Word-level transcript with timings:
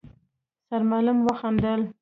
سرمعلم 0.69 1.17
وخندل: 1.27 1.81